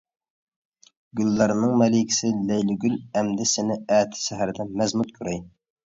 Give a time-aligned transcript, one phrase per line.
[1.19, 5.43] گۈللەرنىڭ مەلىكىسى لەيلىگۈل، ئەمدى سېنى ئەتە سەھەردە مەزمۇت كۆرەي.